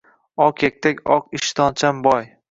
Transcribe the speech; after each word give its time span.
Oq 0.45 0.63
yaktak 0.65 1.03
oq 1.15 1.27
ishtonchan 1.39 2.01
boy 2.09 2.25